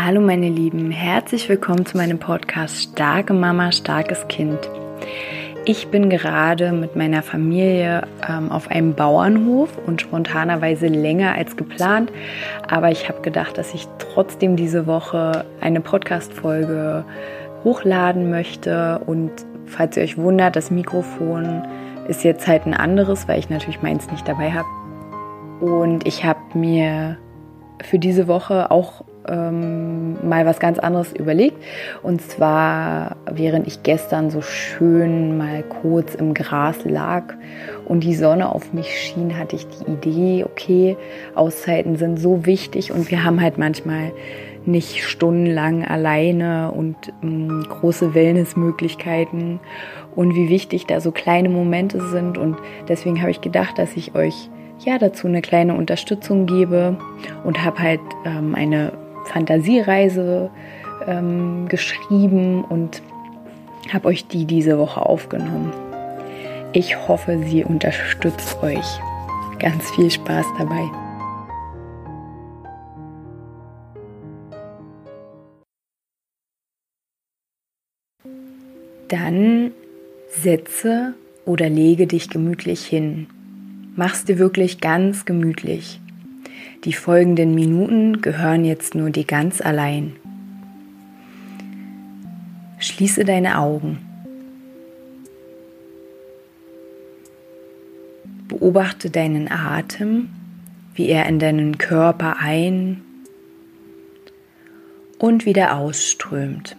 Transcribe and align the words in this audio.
Hallo 0.00 0.20
meine 0.20 0.48
Lieben, 0.48 0.92
herzlich 0.92 1.48
willkommen 1.48 1.84
zu 1.84 1.96
meinem 1.96 2.20
Podcast 2.20 2.82
Starke 2.82 3.34
Mama, 3.34 3.72
starkes 3.72 4.28
Kind. 4.28 4.70
Ich 5.64 5.88
bin 5.88 6.08
gerade 6.08 6.70
mit 6.70 6.94
meiner 6.94 7.20
Familie 7.24 8.06
ähm, 8.28 8.52
auf 8.52 8.70
einem 8.70 8.94
Bauernhof 8.94 9.76
und 9.86 10.00
spontanerweise 10.00 10.86
länger 10.86 11.34
als 11.34 11.56
geplant, 11.56 12.12
aber 12.68 12.92
ich 12.92 13.08
habe 13.08 13.22
gedacht, 13.22 13.58
dass 13.58 13.74
ich 13.74 13.88
trotzdem 13.98 14.54
diese 14.54 14.86
Woche 14.86 15.44
eine 15.60 15.80
Podcast-Folge 15.80 17.04
hochladen 17.64 18.30
möchte 18.30 19.00
und 19.04 19.32
falls 19.66 19.96
ihr 19.96 20.04
euch 20.04 20.16
wundert, 20.16 20.54
das 20.54 20.70
Mikrofon 20.70 21.66
ist 22.06 22.22
jetzt 22.22 22.46
halt 22.46 22.66
ein 22.66 22.74
anderes, 22.74 23.26
weil 23.26 23.40
ich 23.40 23.50
natürlich 23.50 23.82
meins 23.82 24.08
nicht 24.12 24.28
dabei 24.28 24.52
habe. 24.52 24.68
Und 25.60 26.06
ich 26.06 26.24
habe 26.24 26.56
mir 26.56 27.18
für 27.82 27.98
diese 27.98 28.28
Woche 28.28 28.70
auch 28.70 29.02
ähm, 29.28 30.16
mal 30.28 30.46
was 30.46 30.60
ganz 30.60 30.78
anderes 30.78 31.12
überlegt. 31.12 31.56
Und 32.02 32.22
zwar, 32.22 33.16
während 33.30 33.66
ich 33.66 33.82
gestern 33.82 34.30
so 34.30 34.42
schön 34.42 35.36
mal 35.36 35.62
kurz 35.62 36.14
im 36.14 36.34
Gras 36.34 36.84
lag 36.84 37.34
und 37.84 38.04
die 38.04 38.14
Sonne 38.14 38.52
auf 38.52 38.72
mich 38.72 38.88
schien, 38.88 39.38
hatte 39.38 39.56
ich 39.56 39.66
die 39.66 39.92
Idee, 39.92 40.44
okay, 40.44 40.96
Auszeiten 41.34 41.96
sind 41.96 42.18
so 42.18 42.46
wichtig 42.46 42.92
und 42.92 43.10
wir 43.10 43.24
haben 43.24 43.40
halt 43.40 43.58
manchmal 43.58 44.12
nicht 44.66 45.02
stundenlang 45.02 45.84
alleine 45.84 46.72
und 46.72 46.96
ähm, 47.22 47.64
große 47.68 48.14
Wellnessmöglichkeiten 48.14 49.60
und 50.14 50.34
wie 50.34 50.48
wichtig 50.48 50.86
da 50.86 51.00
so 51.00 51.10
kleine 51.10 51.48
Momente 51.48 52.00
sind. 52.08 52.38
Und 52.38 52.56
deswegen 52.88 53.20
habe 53.20 53.30
ich 53.30 53.40
gedacht, 53.40 53.78
dass 53.78 53.96
ich 53.96 54.14
euch 54.14 54.50
ja 54.84 54.98
dazu 54.98 55.26
eine 55.26 55.42
kleine 55.42 55.74
Unterstützung 55.74 56.46
gebe 56.46 56.96
und 57.44 57.64
habe 57.64 57.78
halt 57.78 58.00
ähm, 58.24 58.54
eine 58.54 58.92
Fantasiereise 59.28 60.50
ähm, 61.06 61.68
geschrieben 61.68 62.64
und 62.64 63.02
habe 63.92 64.08
euch 64.08 64.26
die 64.26 64.44
diese 64.44 64.78
Woche 64.78 65.04
aufgenommen. 65.04 65.72
Ich 66.72 67.08
hoffe, 67.08 67.38
sie 67.44 67.64
unterstützt 67.64 68.62
euch. 68.62 69.00
Ganz 69.58 69.90
viel 69.90 70.10
Spaß 70.10 70.46
dabei. 70.58 70.84
Dann 79.08 79.72
setze 80.28 81.14
oder 81.46 81.70
lege 81.70 82.06
dich 82.06 82.28
gemütlich 82.28 82.84
hin. 82.84 83.26
Mach's 83.96 84.24
dir 84.24 84.38
wirklich 84.38 84.80
ganz 84.80 85.24
gemütlich. 85.24 85.98
Die 86.84 86.92
folgenden 86.92 87.54
Minuten 87.54 88.22
gehören 88.22 88.64
jetzt 88.64 88.94
nur 88.94 89.10
dir 89.10 89.24
ganz 89.24 89.60
allein. 89.60 90.16
Schließe 92.78 93.24
deine 93.24 93.58
Augen. 93.58 93.98
Beobachte 98.46 99.10
deinen 99.10 99.50
Atem, 99.50 100.30
wie 100.94 101.08
er 101.08 101.26
in 101.26 101.38
deinen 101.38 101.78
Körper 101.78 102.36
ein 102.38 103.02
und 105.18 105.44
wieder 105.44 105.76
ausströmt. 105.76 106.76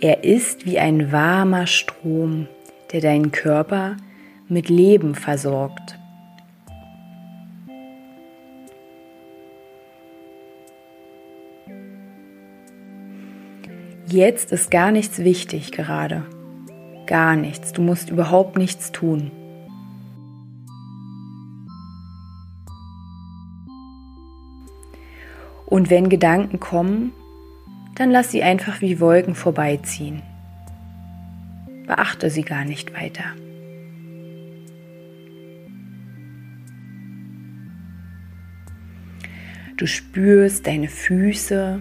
Er 0.00 0.24
ist 0.24 0.64
wie 0.64 0.78
ein 0.78 1.12
warmer 1.12 1.66
Strom, 1.66 2.46
der 2.92 3.00
deinen 3.00 3.32
Körper 3.32 3.96
mit 4.50 4.68
Leben 4.68 5.14
versorgt. 5.14 5.98
Jetzt 14.06 14.50
ist 14.50 14.72
gar 14.72 14.90
nichts 14.90 15.20
wichtig 15.20 15.70
gerade. 15.70 16.24
Gar 17.06 17.36
nichts. 17.36 17.72
Du 17.72 17.80
musst 17.80 18.10
überhaupt 18.10 18.58
nichts 18.58 18.90
tun. 18.90 19.30
Und 25.66 25.90
wenn 25.90 26.08
Gedanken 26.08 26.58
kommen, 26.58 27.12
dann 27.94 28.10
lass 28.10 28.32
sie 28.32 28.42
einfach 28.42 28.80
wie 28.80 28.98
Wolken 28.98 29.36
vorbeiziehen. 29.36 30.22
Beachte 31.86 32.30
sie 32.30 32.42
gar 32.42 32.64
nicht 32.64 32.92
weiter. 32.94 33.24
Du 39.80 39.86
spürst 39.86 40.66
deine 40.66 40.88
Füße, 40.88 41.80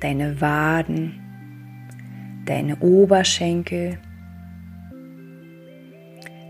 deine 0.00 0.40
Waden, 0.40 1.20
deine 2.46 2.76
Oberschenkel, 2.76 3.98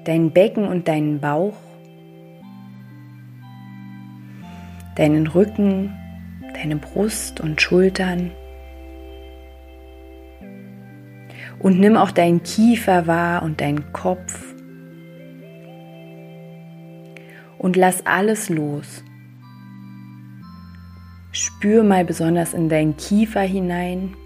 dein 0.05 0.31
Becken 0.31 0.69
und 0.69 0.87
deinen 0.87 1.19
Bauch, 1.19 1.57
deinen 4.95 5.27
Rücken, 5.27 5.93
deine 6.55 6.77
Brust 6.77 7.41
und 7.41 7.61
Schultern. 7.61 8.31
Und 11.59 11.81
nimm 11.81 11.97
auch 11.97 12.13
deinen 12.13 12.45
Kiefer 12.45 13.09
wahr 13.09 13.43
und 13.43 13.61
deinen 13.61 13.93
Kopf. 13.93 14.55
Und 17.59 17.75
lass 17.75 18.07
alles 18.07 18.49
los. 18.51 19.03
Spür 21.35 21.83
mal 21.83 22.05
besonders 22.05 22.55
in 22.55 22.69
deinen 22.69 22.97
Kiefer 22.97 23.41
hinein. 23.41 24.17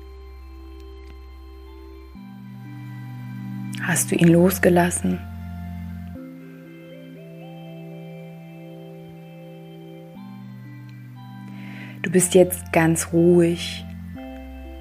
Hast 3.82 4.10
du 4.10 4.14
ihn 4.14 4.28
losgelassen? 4.28 5.18
Du 12.02 12.10
bist 12.10 12.34
jetzt 12.34 12.70
ganz 12.74 13.10
ruhig, 13.10 13.86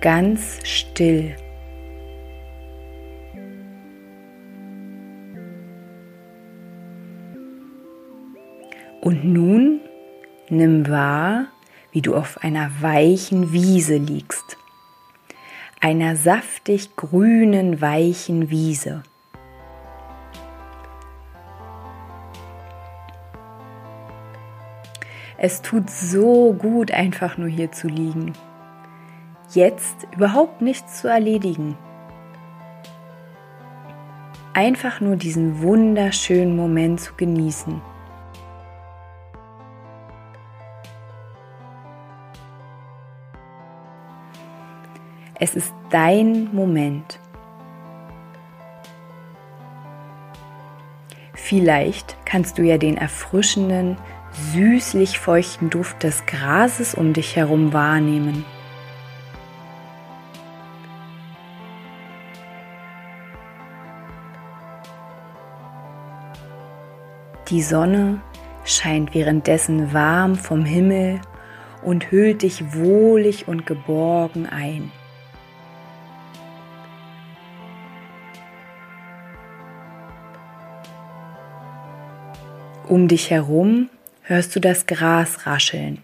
ganz 0.02 0.60
still. 0.66 1.34
Und 9.00 9.24
nun 9.24 9.80
nimm 10.50 10.90
wahr, 10.90 11.48
wie 11.92 12.02
du 12.02 12.16
auf 12.16 12.44
einer 12.44 12.70
weichen 12.82 13.52
Wiese 13.52 13.98
liegst. 13.98 14.58
Einer 15.80 16.16
saftig 16.16 16.96
grünen, 16.96 17.82
weichen 17.82 18.50
Wiese. 18.50 19.04
Es 25.40 25.62
tut 25.62 25.90
so 25.90 26.54
gut, 26.54 26.92
einfach 26.92 27.38
nur 27.38 27.48
hier 27.48 27.72
zu 27.72 27.88
liegen. 27.88 28.34
Jetzt 29.54 30.08
überhaupt 30.16 30.62
nichts 30.62 31.02
zu 31.02 31.08
erledigen. 31.08 31.78
Einfach 34.54 35.00
nur 35.00 35.16
diesen 35.16 35.62
wunderschönen 35.62 36.56
Moment 36.56 37.00
zu 37.00 37.14
genießen. 37.14 37.80
Es 45.40 45.56
ist 45.56 45.72
dein 45.92 46.54
Moment. 46.54 47.20
Vielleicht 51.36 52.18
kannst 52.26 52.58
du 52.58 52.64
ja 52.64 52.80
den 52.80 52.98
erfrischenden, 52.98 53.98
süßlich 54.54 55.20
feuchten 55.20 55.70
Duft 55.70 56.02
des 56.02 56.26
Grases 56.26 56.96
um 56.96 57.14
dich 57.14 57.36
herum 57.36 57.72
wahrnehmen. 57.72 58.46
Die 67.50 67.62
Sonne 67.62 68.22
scheint 68.66 69.14
währenddessen 69.14 69.94
warm 69.94 70.36
vom 70.36 70.66
Himmel 70.66 71.22
und 71.84 72.12
hüllt 72.12 72.42
dich 72.42 72.74
wohlig 72.74 73.48
und 73.48 73.66
geborgen 73.66 74.48
ein. 74.48 74.92
Um 82.90 83.10
dich 83.10 83.32
herum 83.32 83.90
hörst 84.22 84.56
du 84.56 84.62
das 84.62 84.86
Gras 84.86 85.46
rascheln. 85.46 86.02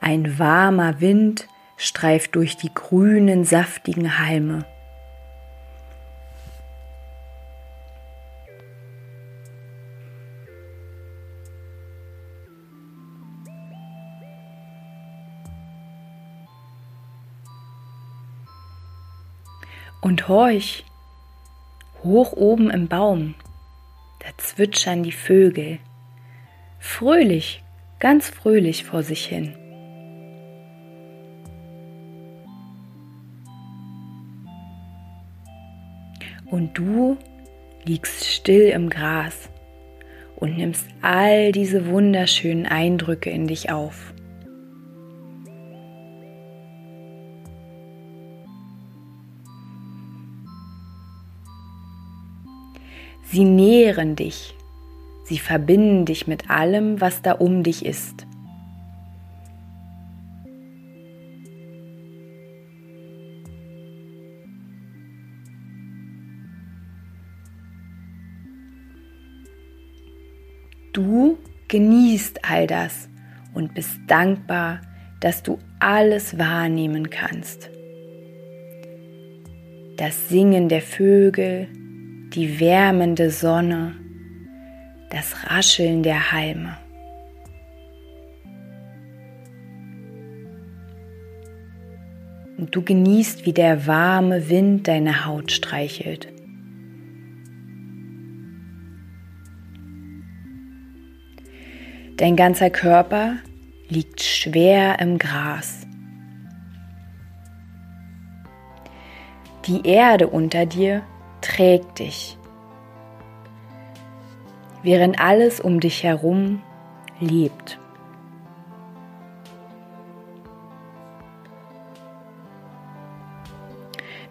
Ein 0.00 0.38
warmer 0.38 1.00
Wind 1.00 1.48
streift 1.76 2.36
durch 2.36 2.56
die 2.56 2.72
grünen, 2.72 3.44
saftigen 3.44 4.20
Halme. 4.20 4.64
Und 20.00 20.28
horch, 20.28 20.84
hoch 22.08 22.32
oben 22.32 22.70
im 22.70 22.88
Baum, 22.88 23.34
da 24.20 24.28
zwitschern 24.38 25.02
die 25.02 25.12
Vögel, 25.12 25.78
fröhlich, 26.78 27.62
ganz 27.98 28.28
fröhlich 28.28 28.84
vor 28.84 29.02
sich 29.02 29.26
hin. 29.26 29.54
Und 36.46 36.78
du 36.78 37.18
liegst 37.84 38.24
still 38.24 38.70
im 38.70 38.88
Gras 38.88 39.50
und 40.36 40.56
nimmst 40.56 40.86
all 41.02 41.52
diese 41.52 41.88
wunderschönen 41.88 42.64
Eindrücke 42.64 43.28
in 43.28 43.46
dich 43.46 43.70
auf. 43.70 44.14
Sie 53.30 53.44
nähren 53.44 54.16
dich, 54.16 54.54
sie 55.24 55.38
verbinden 55.38 56.06
dich 56.06 56.26
mit 56.26 56.48
allem, 56.48 56.98
was 56.98 57.20
da 57.20 57.32
um 57.32 57.62
dich 57.62 57.84
ist. 57.84 58.26
Du 70.94 71.36
genießt 71.68 72.46
all 72.50 72.66
das 72.66 73.10
und 73.52 73.74
bist 73.74 74.00
dankbar, 74.06 74.80
dass 75.20 75.42
du 75.42 75.58
alles 75.80 76.38
wahrnehmen 76.38 77.10
kannst. 77.10 77.68
Das 79.98 80.30
Singen 80.30 80.70
der 80.70 80.80
Vögel, 80.80 81.68
die 82.34 82.60
wärmende 82.60 83.30
Sonne, 83.30 83.94
das 85.10 85.50
Rascheln 85.50 86.02
der 86.02 86.32
Halme. 86.32 86.76
Und 92.58 92.74
du 92.74 92.82
genießt, 92.82 93.46
wie 93.46 93.52
der 93.52 93.86
warme 93.86 94.48
Wind 94.50 94.88
deine 94.88 95.24
Haut 95.24 95.52
streichelt. 95.52 96.28
Dein 102.16 102.34
ganzer 102.34 102.68
Körper 102.68 103.36
liegt 103.88 104.20
schwer 104.20 104.98
im 104.98 105.18
Gras. 105.18 105.86
Die 109.66 109.86
Erde 109.86 110.26
unter 110.26 110.66
dir 110.66 111.02
trägt 111.40 111.98
dich, 111.98 112.38
während 114.82 115.20
alles 115.20 115.60
um 115.60 115.80
dich 115.80 116.02
herum 116.02 116.62
lebt. 117.20 117.78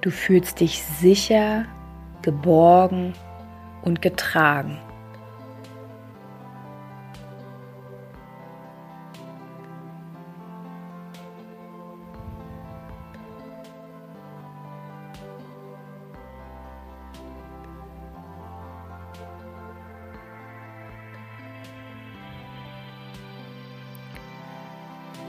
Du 0.02 0.12
fühlst 0.12 0.60
dich 0.60 0.84
sicher, 0.84 1.66
geborgen 2.22 3.14
und 3.82 4.02
getragen. 4.02 4.80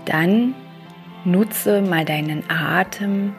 Dann 0.09 0.55
nutze 1.27 1.83
mal 1.83 2.07
deinen 2.07 2.43
Atem 2.49 3.35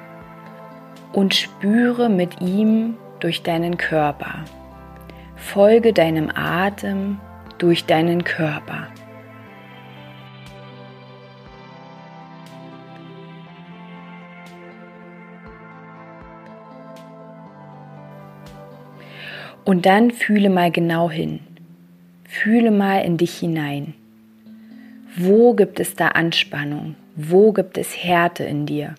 und 1.13 1.33
spüre 1.33 2.09
mit 2.09 2.41
ihm 2.41 2.95
durch 3.19 3.41
deinen 3.41 3.77
Körper. 3.77 4.45
Folge 5.35 5.93
deinem 5.93 6.29
Atem 6.31 7.19
durch 7.57 7.85
deinen 7.85 8.23
Körper. 8.23 8.87
Und 19.65 19.87
dann 19.87 20.11
fühle 20.11 20.51
mal 20.51 20.69
genau 20.69 21.09
hin. 21.09 21.39
Fühle 22.25 22.69
mal 22.69 22.99
in 22.99 23.17
dich 23.17 23.39
hinein. 23.39 23.95
Wo 25.21 25.53
gibt 25.53 25.81
es 25.81 25.95
da 25.95 26.07
Anspannung? 26.07 26.95
Wo 27.13 27.51
gibt 27.51 27.77
es 27.77 27.93
Härte 27.93 28.45
in 28.45 28.65
dir? 28.65 28.95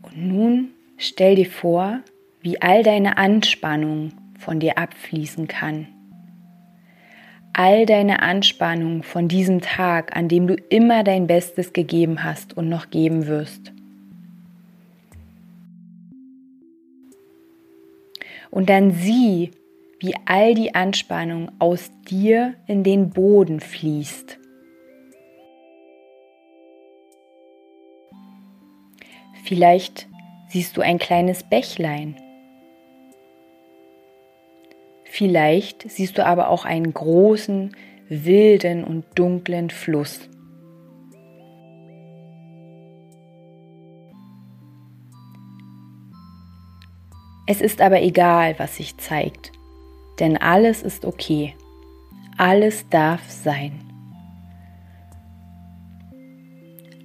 Und 0.00 0.16
nun 0.16 0.70
stell 0.96 1.34
dir 1.34 1.44
vor, 1.44 2.00
wie 2.40 2.62
all 2.62 2.82
deine 2.84 3.18
Anspannung 3.18 4.12
von 4.38 4.60
dir 4.60 4.78
abfließen 4.78 5.46
kann. 5.46 5.88
All 7.52 7.84
deine 7.84 8.22
Anspannung 8.22 9.02
von 9.02 9.28
diesem 9.28 9.60
Tag, 9.60 10.16
an 10.16 10.28
dem 10.28 10.46
du 10.46 10.54
immer 10.54 11.04
dein 11.04 11.26
Bestes 11.26 11.74
gegeben 11.74 12.24
hast 12.24 12.56
und 12.56 12.70
noch 12.70 12.88
geben 12.88 13.26
wirst. 13.26 13.74
Und 18.50 18.68
dann 18.68 18.90
sieh, 18.92 19.52
wie 20.00 20.14
all 20.24 20.54
die 20.54 20.74
Anspannung 20.74 21.52
aus 21.58 21.90
dir 22.08 22.54
in 22.66 22.82
den 22.82 23.10
Boden 23.10 23.60
fließt. 23.60 24.38
Vielleicht 29.44 30.08
siehst 30.48 30.76
du 30.76 30.80
ein 30.80 30.98
kleines 30.98 31.42
Bächlein. 31.42 32.16
Vielleicht 35.04 35.90
siehst 35.90 36.18
du 36.18 36.24
aber 36.24 36.48
auch 36.48 36.64
einen 36.64 36.94
großen, 36.94 37.76
wilden 38.08 38.84
und 38.84 39.04
dunklen 39.16 39.70
Fluss. 39.70 40.28
Es 47.46 47.60
ist 47.60 47.80
aber 47.80 48.02
egal, 48.02 48.58
was 48.58 48.76
sich 48.76 48.96
zeigt, 48.98 49.52
denn 50.18 50.36
alles 50.36 50.82
ist 50.82 51.04
okay. 51.04 51.54
Alles 52.36 52.88
darf 52.88 53.28
sein. 53.28 53.72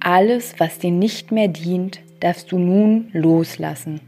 Alles, 0.00 0.54
was 0.58 0.78
dir 0.78 0.92
nicht 0.92 1.32
mehr 1.32 1.48
dient, 1.48 2.00
darfst 2.20 2.52
du 2.52 2.58
nun 2.58 3.08
loslassen. 3.12 4.00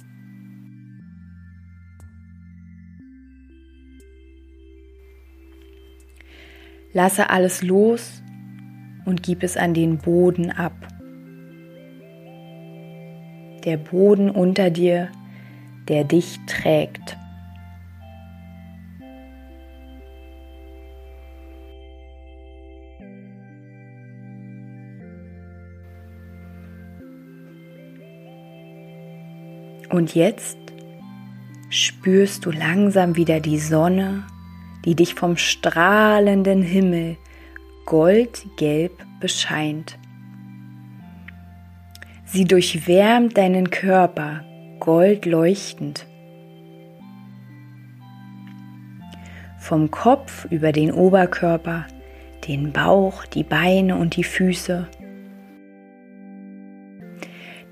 Lasse 6.92 7.30
alles 7.30 7.62
los 7.62 8.22
und 9.04 9.22
gib 9.22 9.42
es 9.42 9.56
an 9.56 9.74
den 9.74 9.98
Boden 9.98 10.50
ab. 10.50 10.74
Der 13.64 13.76
Boden 13.76 14.30
unter 14.30 14.70
dir 14.70 15.10
der 15.88 16.04
dich 16.04 16.38
trägt. 16.46 17.16
Und 29.90 30.14
jetzt 30.14 30.58
spürst 31.70 32.44
du 32.44 32.50
langsam 32.50 33.16
wieder 33.16 33.40
die 33.40 33.58
Sonne, 33.58 34.24
die 34.84 34.94
dich 34.94 35.14
vom 35.14 35.36
strahlenden 35.36 36.62
Himmel 36.62 37.16
goldgelb 37.86 38.92
bescheint. 39.20 39.98
Sie 42.24 42.44
durchwärmt 42.44 43.38
deinen 43.38 43.70
Körper 43.70 44.44
goldleuchtend. 44.80 46.06
Vom 49.58 49.90
Kopf 49.90 50.46
über 50.50 50.72
den 50.72 50.92
Oberkörper, 50.92 51.86
den 52.46 52.72
Bauch, 52.72 53.24
die 53.26 53.44
Beine 53.44 53.96
und 53.96 54.16
die 54.16 54.24
Füße. 54.24 54.88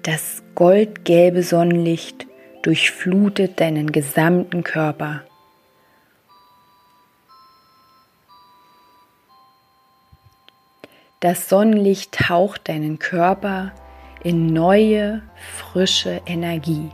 Das 0.02 0.42
goldgelbe 0.54 1.42
Sonnenlicht 1.42 2.26
durchflutet 2.62 3.60
deinen 3.60 3.92
gesamten 3.92 4.62
Körper. 4.62 5.22
Das 11.20 11.48
Sonnenlicht 11.48 12.12
taucht 12.12 12.68
deinen 12.68 12.98
Körper 12.98 13.72
in 14.22 14.52
neue, 14.52 15.22
frische 15.34 16.20
Energie. 16.26 16.90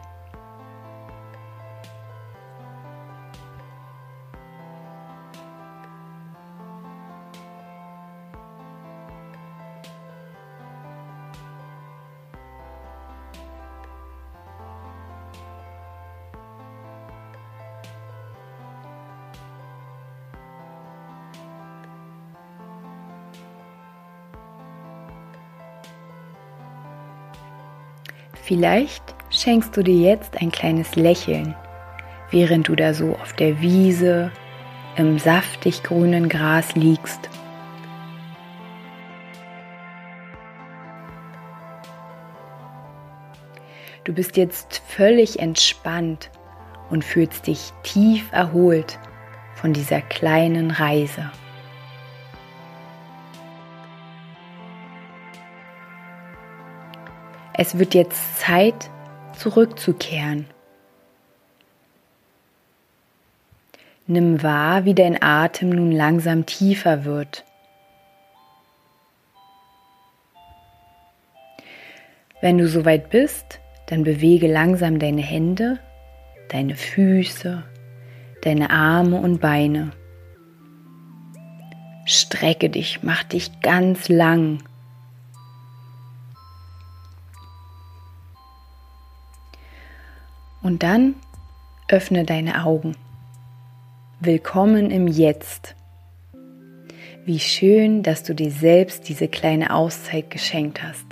Vielleicht 28.53 29.15
schenkst 29.31 29.75
du 29.79 29.83
dir 29.83 29.97
jetzt 29.97 30.43
ein 30.43 30.53
kleines 30.53 30.95
Lächeln, 30.95 31.55
während 32.31 32.69
du 32.69 32.77
da 32.77 32.93
so 32.93 33.15
auf 33.15 33.33
der 33.33 33.63
Wiese 33.63 34.31
im 34.97 35.19
saftig 35.19 35.83
grünen 35.83 36.29
Gras 36.29 36.75
liegst. 36.75 37.31
Du 44.05 44.13
bist 44.13 44.37
jetzt 44.37 44.83
völlig 44.87 45.39
entspannt 45.39 46.31
und 46.91 47.07
fühlst 47.07 47.47
dich 47.47 47.73
tief 47.83 48.31
erholt 48.33 48.99
von 49.55 49.73
dieser 49.73 50.03
kleinen 50.03 50.73
Reise. 50.73 51.31
Es 57.55 57.79
wird 57.79 57.95
jetzt 57.95 58.41
Zeit, 58.41 58.91
zurückzukehren. 59.37 60.47
Nimm 64.07 64.43
wahr, 64.43 64.85
wie 64.85 64.95
dein 64.95 65.23
Atem 65.23 65.71
nun 65.71 65.93
langsam 65.93 66.47
tiefer 66.47 67.05
wird. 67.05 67.45
Wenn 72.41 72.59
du 72.59 72.67
soweit 72.67 73.11
bist, 73.11 73.61
dann 73.87 74.03
bewege 74.03 74.49
langsam 74.49 74.99
deine 74.99 75.23
Hände, 75.23 75.79
deine 76.49 76.75
Füße, 76.75 77.63
deine 78.43 78.71
Arme 78.71 79.21
und 79.21 79.41
Beine. 79.41 79.93
Strecke 82.05 82.69
dich, 82.69 83.03
mach 83.03 83.23
dich 83.23 83.61
ganz 83.61 84.09
lang 84.09 84.59
Und 90.63 90.85
dann 90.85 91.17
öffne 91.89 92.25
deine 92.25 92.65
Augen. 92.65 92.97
Willkommen 94.21 94.93
im 94.93 95.09
Jetzt. 95.09 95.75
Wie 97.25 97.41
schön, 97.41 98.05
dass 98.05 98.23
du 98.23 98.33
dir 98.33 98.53
selbst 98.53 99.09
diese 99.09 99.27
kleine 99.27 99.75
Auszeit 99.75 100.31
geschenkt 100.31 100.83
hast. 100.83 101.05